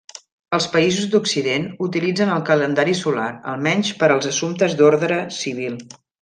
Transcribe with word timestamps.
Els 0.57 0.67
països 0.75 1.03
d'Occident 1.15 1.67
utilitzen 1.87 2.31
el 2.37 2.41
calendari 2.47 2.95
solar, 3.01 3.27
almenys 3.53 3.93
per 4.01 4.11
als 4.17 4.31
assumptes 4.33 4.75
d'ordre 4.81 5.21
civil. 5.43 5.79